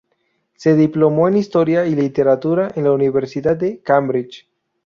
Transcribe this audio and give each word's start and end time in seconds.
Se 0.55 0.73
diplomó 0.75 1.27
en 1.27 1.37
historia 1.37 1.85
y 1.85 1.93
literatura 1.93 2.71
en 2.75 2.85
la 2.85 2.91
Universidad 2.91 3.55
de 3.55 3.83
Cambridge. 3.83 4.49